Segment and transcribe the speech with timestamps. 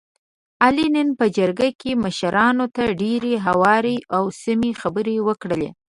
[0.63, 5.69] علي نن په جرګه کې مشرانو ته ډېرې هوارې او سمې خبرې وکړلې.